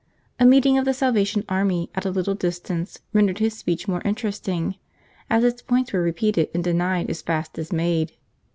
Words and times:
A 0.39 0.47
meeting 0.47 0.79
of 0.79 0.85
the 0.85 0.95
Salvation 0.95 1.45
Army 1.47 1.91
at 1.93 2.07
a 2.07 2.09
little 2.09 2.33
distance 2.33 3.01
rendered 3.13 3.37
his 3.37 3.55
speech 3.55 3.87
more 3.87 4.01
interesting, 4.03 4.73
as 5.29 5.43
its 5.43 5.61
points 5.61 5.93
were 5.93 6.01
repeated 6.01 6.49
and 6.55 6.63
denied 6.63 7.07
as 7.11 7.21
fast 7.21 7.59
as 7.59 7.71
made. 7.71 8.13